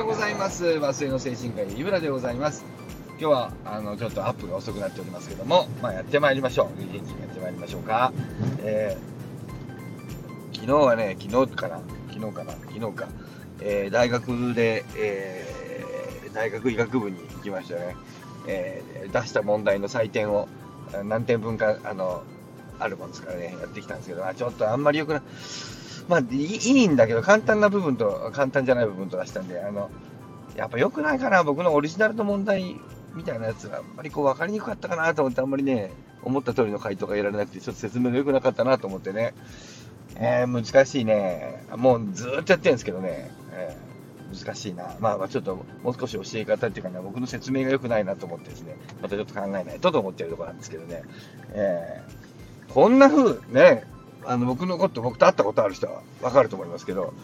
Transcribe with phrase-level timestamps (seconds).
[0.00, 0.64] ようございます。
[0.78, 2.64] 和井の精神科医井村でございます。
[3.20, 6.80] 今日はあのちょっとアップが遅くなっておりますけども、まあ、やってまいりましょう。
[6.80, 8.10] 元気にやってまいりましょうか、
[8.60, 13.08] えー、昨日はね昨日かな昨日かな昨日か、
[13.60, 17.94] えー、大学で、えー、大学医学部に行きましたね、
[18.46, 20.48] え出した問題の採点を
[21.04, 22.22] 何点分かあの
[22.78, 25.22] あるもんですからねやってきたんですけど、まあ、ちょっとあんまりよくない
[26.10, 29.90] まあいいんだけど、簡単な部分と簡単じゃない部分と出したんで、あの、
[30.56, 32.76] やっぱ良くないかな、僕のオリジナルの問題
[33.14, 35.92] みたいなやつがあんまりこう分かりにくかったかなと思って、あんまりね、
[36.24, 39.34] 思った通りの回答が得られなくて、ちょっと説明が良くなかったなと思ってね、
[40.16, 41.62] えー、難しいね。
[41.76, 44.96] もうずっとやってるんですけどね、えー、難しいな。
[44.98, 51.04] まあまあちょっともう少し教え方っていうかね、僕の説明が良くないなと思ってですね、またちょっと考えないとと思ってるところなんですけどね、
[51.52, 53.84] えー、こんな風ね、
[54.26, 57.14] あの、僕のこと、僕と会ったことある人はわかると思いますけど、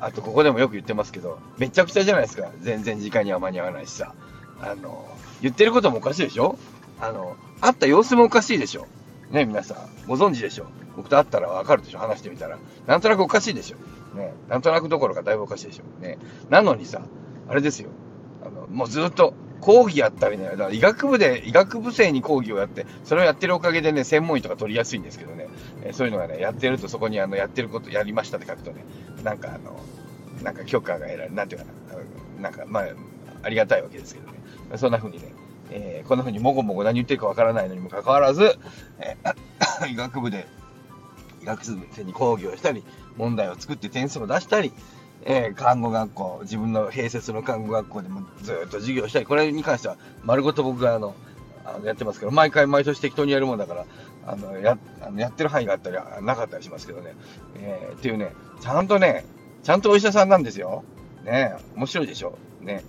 [0.00, 2.50] あと、ここでもよく言ってますけど、めちゃくちゃじゃないですか。
[2.60, 4.14] 全然時間には間に合わないしさ。
[4.60, 5.08] あの、
[5.42, 6.56] 言ってることもおかしいでしょ？
[7.00, 8.86] あの、会った様子もおかしいでしょ？
[9.30, 9.76] ね、皆さん。
[10.06, 10.66] ご存知でしょ？
[10.96, 11.98] 僕と会ったらわかるでしょ？
[11.98, 12.58] 話してみたら。
[12.86, 14.16] なんとなくおかしいでしょ？
[14.16, 14.32] ね。
[14.48, 16.02] なんとなくどころかだいぶおかしいでしょ？
[16.02, 16.18] ね。
[16.48, 17.02] なのにさ、
[17.48, 17.90] あれですよ。
[18.44, 25.48] あの、もうずっと、講義やったりね、だから医学部で、医学部生に講義をやって、それをやってるおかげでね、専門医とか取りやすいんですけどね、
[25.84, 28.84] え、そういうのがね、やってるとそこにあの、やってること、やりましたって書くとね、
[29.24, 29.78] なんかあの、
[30.42, 31.66] なんか許可が得られる、なんていうか
[32.38, 32.86] な、なんかまあ、
[33.42, 34.38] ありがたいわけですけどね、
[34.76, 35.32] そんな風にね、
[35.70, 38.58] えー、こんな風にもごもご何言ってるかわからないのにもかかわらず、
[39.00, 40.46] えー、 医学部で、
[41.42, 42.84] 医学部生に講義をしたり、
[43.16, 44.72] 問題を作って点数を出したり、
[45.24, 51.14] えー、看護学校、自分の併設の看護学校でもずっと授業したり、これに関しては丸ごと僕があの、
[51.64, 53.84] あのやってますけど、毎回毎年適当にやるもんだから、
[54.26, 57.14] あの、や、あのやってる範囲があったり、なかったりしますけどね。
[57.56, 59.24] えー、っていうね、ちゃんとね、
[59.62, 60.84] ちゃんとお医者さんなんですよ。
[61.24, 62.38] ね面白いでしょ？
[62.60, 62.84] ね。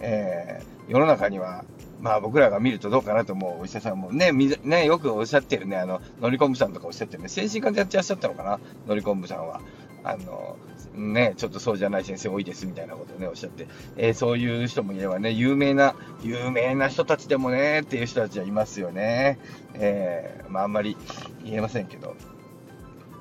[0.00, 1.64] えー、世の中には、
[2.00, 9.60] まあ僕らが見るとどうかなと思うお医者さんもね、ね、よくおっしゃってるね、あの、乗り込むさんとかおっしゃってるね、精神科でやってらっしゃったのかな、乗り込むさんは。
[10.02, 10.56] あの、
[10.94, 19.38] ね、ちょっとそうじゃない先生多いですみたいなことをね、おっしゃって、えー、そういう人もいればね、有名な、有名な人たちでもね、っていう人たちはいますよね。
[19.74, 20.96] えー、まああんまり
[21.44, 22.16] 言えませんけど、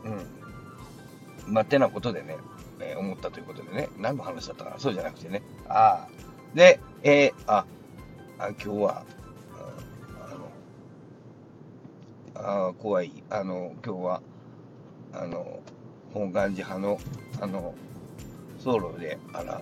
[0.06, 0.09] う
[1.51, 1.53] ん。
[1.53, 2.38] まあ、てなことでね、
[2.79, 4.79] えー、思ったということでね、何の話だったかな？
[4.79, 6.09] そうじゃなくてね、ああ、
[6.56, 7.66] で、えー、あ、
[8.38, 9.06] あ今日は、
[12.35, 14.22] あ、怖い、あの、今日は、
[15.11, 15.59] あの、
[16.14, 17.00] 本願寺派の、
[17.42, 17.74] あの、
[18.59, 19.62] 僧侶であら、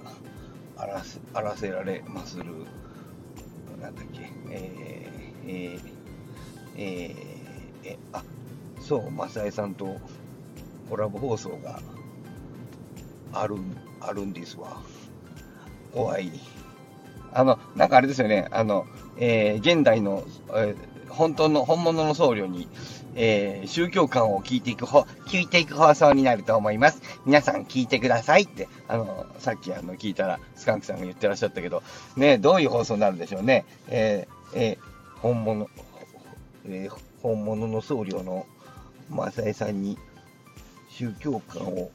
[0.78, 2.46] あらせ、あらせられまする、
[3.82, 5.82] なんだっけ、えー、えー、
[6.78, 8.24] えー、えあ、
[8.80, 9.98] そう、正江さんと
[10.90, 11.82] コラボ放送が
[13.34, 13.56] ある、
[14.00, 14.82] あるんですわ。
[15.94, 16.32] 怖い。
[17.34, 18.88] あの、なんかあれですよね、あの、
[19.18, 22.68] えー、現代の、えー、本当の、本物の僧侶に、
[23.20, 27.02] えー、宗教観を聞いていくほ、聞いていく放送になると思います。
[27.26, 31.82] 皆さん聞いてくださいって、あの、さっきあの、聞いたら、スカンクさんが言ってらっしゃったけど、
[32.16, 33.66] ね、どういう放送になるんでしょうね。
[33.88, 35.68] えー、えー、本物、
[36.66, 38.46] えー、本物の僧侶の
[39.10, 39.98] 正江さんに
[40.90, 41.90] 宗教観を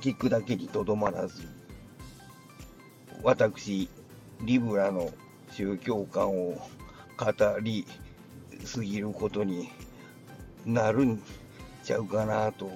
[0.00, 1.46] 聞くだけにとどまらず、
[3.22, 3.90] 私、
[4.40, 5.10] リブラの
[5.52, 6.54] 宗教観を
[7.18, 7.86] 語り
[8.64, 9.68] すぎることに
[10.66, 11.22] なるん
[11.82, 12.70] ちゃうかなと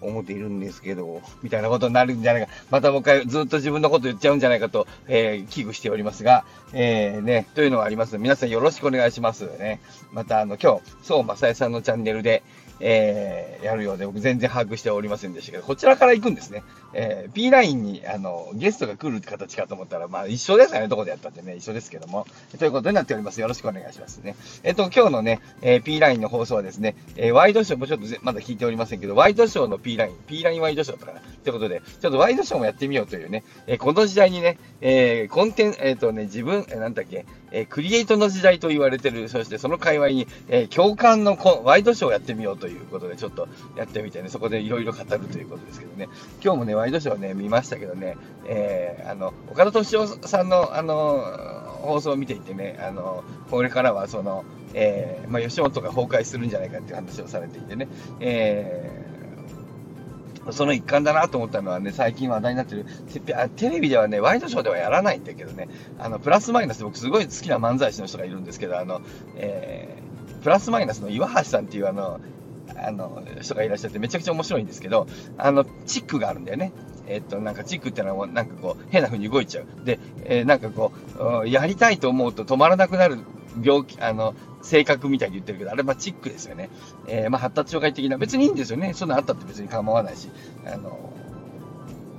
[0.00, 2.52] 思っているんですけど、みたいなことになるんじゃないか。
[2.70, 8.18] またもう一回ずっと自分のこと言っちゃうんじゃないかと、えー、危惧しておりますが、えー、ね、というのがあります。
[8.18, 9.80] 皆さんよろしくお願いしますね。
[10.12, 12.42] また、あの、今日、そう、まさえさんのチャンネルで、
[12.80, 16.62] えー、やるようで、僕全然把握しておりませんでしたけど、こちらから行くんですね。
[16.94, 22.26] えー、P ラインに、あの、ゲストが来る形かと思ったら、まあ一緒ですかね、どこでやったってね、一緒ですけども。
[22.58, 23.40] ということになっております。
[23.40, 24.36] よろしくお願いしますね。
[24.62, 31.20] えっ、と、今日のね、えー、P ラインの放送はですね、えー、ワイドショーもちょっとまだ聞いておりませんけど、ワイドショーの P ライン、P ラインワイドショーとかな。
[31.20, 46.08] ということで、ちょっとワイドショーもやってみようというね、えー、この時代にね、えー、コンテン、えっ、ー、とね、自分、えー、なんだっけ、えー、クリエイトの時代と言われてる、そしてその界隈に、えー、共感のワイドショーをやってみようといういうことで、ちょっとやってみてね、そこでいろいろ語るということですけどね、
[46.42, 48.16] 今日もね、ワイドショーね、見ましたけどね、
[48.46, 51.18] えー、あの、岡田敏夫さんの、あの、
[51.82, 54.44] 放送を見ていてね、あの、これからはその、
[54.74, 57.88] えー、まあ、吉本が崩壊するんじゃないかっていう話をされていてね、
[58.20, 59.18] えー
[60.52, 62.86] その一環だなと思ったのはね、最近話題になってる、
[63.56, 65.68] テレビではね、ワイドショーではやらないんだけどね、
[65.98, 69.00] あの、プラスマイナス、僕すごい好きな漫才師の人がいるんですけど、あの、
[69.36, 72.20] えー、プラスマイナスの岩橋さんっていうあの、
[72.76, 75.06] あの、人がいらっしゃってめちゃくちゃ面白いんですけど、
[75.36, 76.72] あの、チックがあるんだよね。
[77.06, 79.84] えっと、なんかチックってのは、なんかこう、変な風に動いちゃう。
[79.84, 80.92] で、えー、なんかこ
[81.42, 83.18] う、やりたいと思うと止まらなくなる
[83.62, 86.68] 病気、あの、性格みたいに言ってるけど、あれはチックですよね。
[87.06, 88.92] えー、まあ、発達障害的な、別にいいんですよね。
[88.94, 90.28] そんなあったって別に構わないし、
[90.66, 91.12] あの、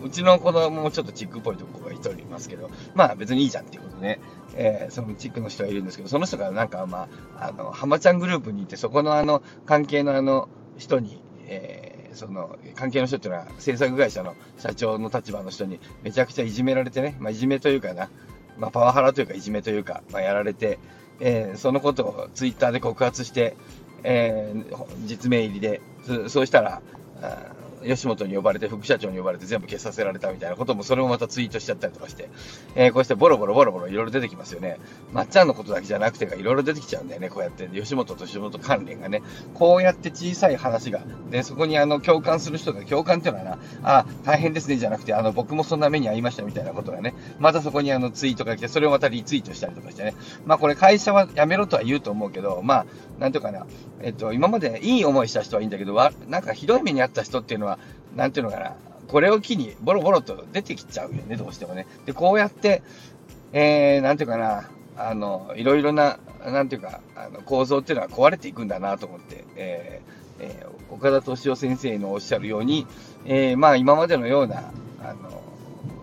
[0.02, 4.20] うちの子供もちょっとチックっぽいとこが一人いますけど、まあ別にいいじゃんっていうことで、
[4.56, 7.08] えー、そのチックの人がいるんですけど、その人がなんかま
[7.38, 18.10] あ、あの、浜ちゃんグループにいて、そこのあの、関係のあの、人に、えー、その、関係の人っていうのは、制作会社の社長の立場の人にめちゃくちゃいじめられてね、まあいじめというかな、
[18.58, 20.80] まあパワハラというかいじめというか、まあやられて、
[21.20, 23.58] えー、そのことをツイッターで告発して、
[24.04, 25.82] えー、実名入りで、
[26.30, 26.82] そうしたら、
[27.86, 32.30] 吉本に呼ばれて、副社長に呼ばれて全部消させられたみたいなことも、それもまたツイートしちゃったりとかして、
[32.76, 34.80] えー、こうしてボロボロボロボロいろいろ出てきますよね。
[35.12, 37.68] まっちゃんのことだけじゃなくてがいろいろ出てきちゃうんだよね、こうやって。
[37.68, 39.22] 吉本と吉本関連がね。
[39.54, 50.16] こうやって小さい話が、で、そこにあの、共感する人が、共感っていうのはな、あ、大変ですね、じゃなくて、あの、僕もそんな目に遭いましたみたいなことがね、またそこにあの、ツイートが来て、それをまたリツイートしたりとかしてね。
[50.46, 52.86] まあこれ会社は辞めろとは言うと思うけど、まあ、
[53.20, 53.68] なんとかな、
[54.02, 57.80] えっと、今までいい思いした人はいいんだけど、わ、なんかひどい目に遭った人っていうのは、
[58.16, 58.74] なんていうのかな、
[59.08, 61.86] これを機にボロボロと出てきちゃうよね、どうしてもね。
[62.06, 62.82] で、こうやって、
[63.52, 72.88] えー、なんていうかな、あの、いろいろな、なんていうか、あの構造っていうのは壊れていくんだなと思って、えーえー、岡田敏夫先生のおっしゃるように、
[73.26, 74.72] えー、まあ今までのような、
[75.04, 75.42] あの、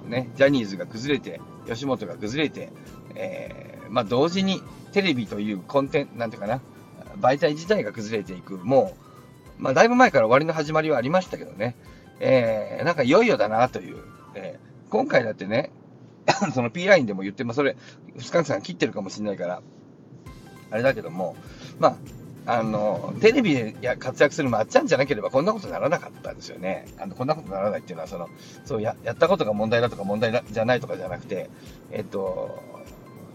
[0.08, 2.70] ね、ジャニーズが崩れて、吉本が崩れて、
[3.14, 6.60] えー、まあ同時にテレビというコンテンツ、なんていうかな、
[7.20, 8.94] 媒体自体が崩れていく、も
[9.58, 11.76] う、まあだいぶ前から終わりの始まりはありましたけどね、
[12.20, 13.98] えー、なんかいよいよだなという、
[14.34, 15.70] えー、今回だってね、
[16.54, 17.76] その P ラインでも言って、まあ、それ、
[18.18, 19.62] スカンクさん切ってるかもしれないから、
[20.70, 21.36] あれだけども、
[21.78, 21.96] ま
[22.46, 26.86] あ、あの、テレビでや活躍するまっちゃんじゃなければこんなことならなかったんですよね。
[26.98, 28.28] あの、こんなことならないっていうのは、その、
[28.64, 31.50] そうや、やったことが問題だとか問題じゃないとかじゃなくて、
[31.90, 32.62] えっと、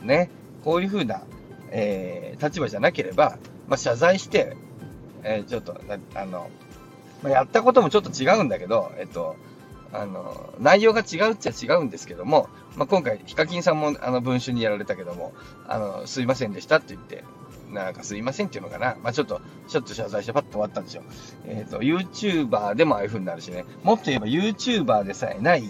[0.02, 0.30] ね、
[0.64, 1.24] こういうふうな、
[1.72, 3.38] えー、立場じゃなければ、
[3.72, 4.58] まあ、謝罪して、
[5.24, 5.80] えー、ちょっと、
[6.14, 6.50] あの、
[7.24, 9.38] まあ、やったこともちょっと違うんだけど、えっと、
[9.94, 15.32] あの、内容が違うっちゃ違うんですけども、まあ、今回、ヒカキンさんも、あの、文春にやられたけども、
[15.70, 17.24] あの、すいませんでしたって言って、
[17.70, 18.98] なんかすいませんっていうのかな。
[19.02, 19.40] まあ、ちょっと、
[19.70, 21.04] ちょっと謝罪してパッと終わったんですよ。
[21.46, 23.64] えっ、ー、と、YouTuber でもああいう風になるしね。
[23.84, 25.64] もっと言えば YouTuber でさえない、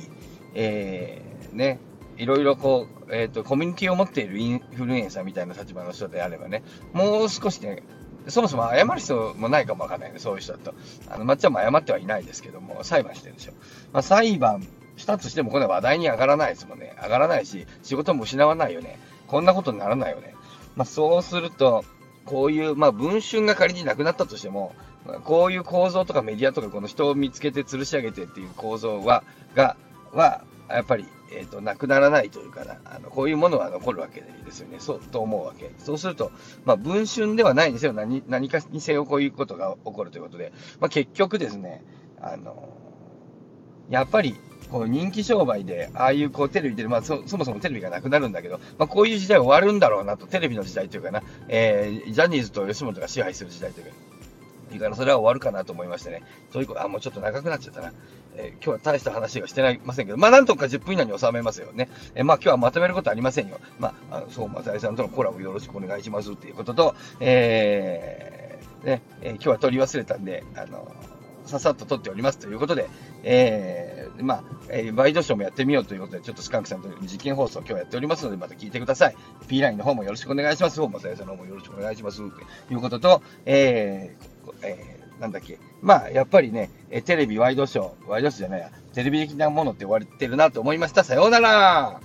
[0.55, 1.79] えー、ね、
[2.21, 6.61] いろいろこう、えっ、ー、と、コミュニティを持っているインフルエンサーみたいな立場の人であればね、
[6.93, 7.81] もう少しね、
[8.27, 10.75] そもそも謝る人もないかもわかんないね、そういう人だと。
[11.09, 13.53] あの、まっちゃんも謝ってはいないですけども、裁判してるですよ。
[13.91, 16.95] まあ、裁判したとしても、これ話題に上がらないですもんね。
[17.01, 18.99] 上がらないし、仕事も失わないよね。
[19.25, 20.35] こんなことにならないよね。
[20.75, 21.83] まあ、そうすると、
[22.25, 24.75] こういう、まあ、文春が仮になくなったとしても、
[25.23, 29.23] こういう構造とかメディアとか、この人を見つけて吊るし上げてっていう構造は、
[29.55, 29.75] が、
[30.13, 34.77] は、やっぱり、え、ー、と、なくならないというかな、あの、こういうものは残るわけですよね。
[34.79, 35.71] そう、と思うわけ。
[35.77, 36.31] そうすると、
[36.65, 41.83] まあ、文春ではないにせよ、何、何かにせよこういうことが起こるということで、まあ、結局ですね、
[42.21, 42.69] あの、
[43.89, 44.35] やっぱり、
[44.71, 53.91] こう人気商売で、ああいうこうテレビで、まあそ、そもそもテレビがなくなるんだけど、まあ、こういう時代終わるんだろうなと、テレビの時代というかな、えー、ジャニーズと吉本が支配する時代というか、
[54.71, 56.23] いいからそれは終わるかなと思いましてね。
[56.53, 57.91] そういうこと、あ、もうちょっと長くなっちゃったな。
[58.35, 61.89] えー、今日は大した話がしてないませんけど、まあなんとか10分以内に収めますよね。
[62.15, 63.59] えー、まあ今日はまとめることありませんよ。
[63.79, 70.91] まあ、あのそう、松井さんとのコラボよろしくお願いしますっていうことと、えー、ね、えー、今日は取り忘れたんで、あの
[71.45, 72.89] ささっと撮っておりますということで、
[73.23, 79.15] えー、まあ、えー、ワイドショーもやってみようということで、ちょっとスカンクさんと実験放送今日やっておりますので、また聞いてください。
[79.47, 80.79] P ラインの方もよろしくお願いします。
[80.81, 82.17] まさやさんの方もよろしくお願いします。
[82.17, 82.23] と
[82.73, 85.59] いうことと、えー、えー、なんだっけ。
[85.81, 91.03] まあ、やっぱりね、えテレビ、ワイドショー、ワイドショーじゃないや、テレビ的なものって言われてるなと思いました。
[91.03, 92.01] さようなら